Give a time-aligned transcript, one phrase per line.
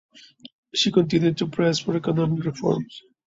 [0.73, 3.03] She continued to press for economic reforms.